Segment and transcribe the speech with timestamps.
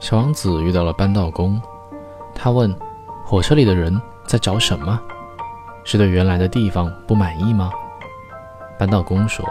[0.00, 1.60] 小王子遇到了扳道工，
[2.34, 2.74] 他问
[3.26, 4.98] ：“火车里的人在找什么？
[5.84, 7.70] 是对原来的地方不满意吗？”
[8.78, 9.44] 扳道工说：“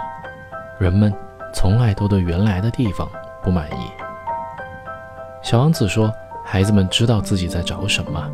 [0.80, 1.14] 人们
[1.54, 3.08] 从来都对原来的地方
[3.44, 3.92] 不满意。”
[5.44, 6.12] 小王子说
[6.46, 8.32] ：“孩子们知道自己在找什么，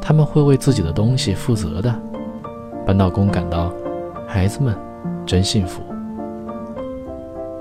[0.00, 1.92] 他们会为自己的东西负责的。”
[2.86, 3.72] 扳道工感到，
[4.28, 4.76] 孩子们
[5.26, 5.82] 真幸福。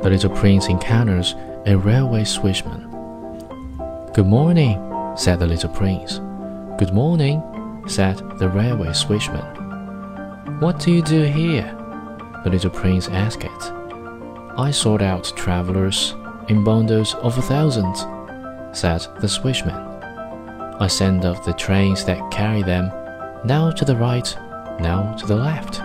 [0.01, 1.33] The little prince encounters
[1.65, 2.92] a railway switchman.
[4.14, 4.77] Good morning,
[5.16, 6.20] said the little prince.
[6.77, 7.41] Good morning,
[7.88, 10.62] said the railway switchman.
[10.62, 11.76] What do you do here?
[12.44, 13.44] The little prince asked.
[14.55, 16.13] I sort out travelers
[16.48, 17.95] in bundles of a thousand,
[18.71, 19.73] said the switchman.
[20.80, 22.91] I send off the trains that carry them,
[23.43, 24.32] now to the right,
[24.80, 25.82] now to the left.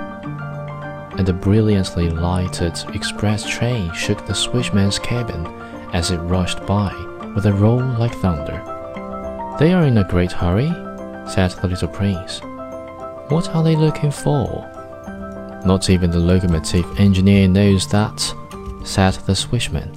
[1.16, 5.46] And the brilliantly lighted express train shook the switchman's cabin
[5.94, 6.92] as it rushed by
[7.34, 8.62] with a roll like thunder.
[9.58, 10.68] They are in a great hurry,
[11.28, 12.40] said the little prince.
[13.30, 14.66] What are they looking for?
[15.64, 18.20] Not even the locomotive engineer knows that,
[18.84, 19.94] said the switchman.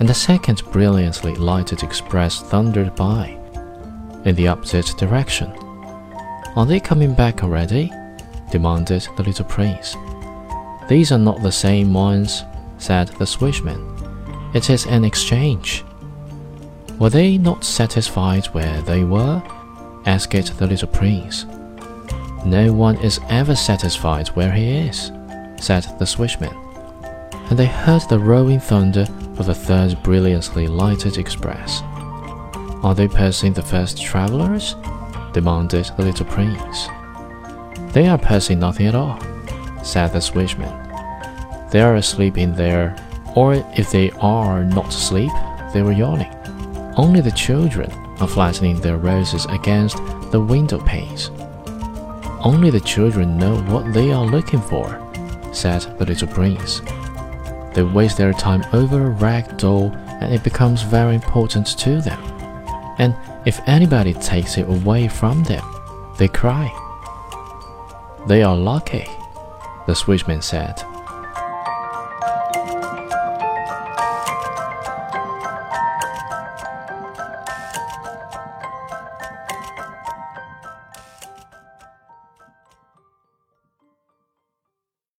[0.00, 3.38] And the second brilliantly lighted express thundered by,
[4.24, 5.50] in the opposite direction.
[6.56, 7.90] Are they coming back already?
[8.50, 9.96] demanded the little prince.
[10.88, 12.44] These are not the same ones,
[12.76, 13.88] said the switchman.
[14.54, 15.84] It is an exchange.
[16.98, 19.42] Were they not satisfied where they were?
[20.06, 21.46] asked the little prince.
[22.44, 25.12] No one is ever satisfied where he is,
[25.60, 26.56] said the switchman.
[27.50, 29.06] And they heard the rolling thunder
[29.38, 31.82] of the third brilliantly lighted express.
[32.82, 34.74] Are they passing the first travelers?
[35.32, 36.88] demanded the little prince.
[37.92, 39.18] They are passing nothing at all,
[39.82, 41.70] said the switchman.
[41.70, 42.96] They are asleep in there,
[43.34, 45.30] or if they are not asleep,
[45.72, 46.34] they were yawning.
[46.96, 47.90] Only the children
[48.20, 49.96] are flattening their roses against
[50.30, 51.30] the window panes.
[52.40, 55.00] Only the children know what they are looking for,
[55.52, 56.82] said the little prince.
[57.72, 62.20] They waste their time over a rag doll and it becomes very important to them.
[62.98, 63.16] And
[63.46, 65.64] if anybody takes it away from them,
[66.18, 66.70] they cry.
[68.28, 69.06] They are lucky,
[69.86, 70.82] the switchman said.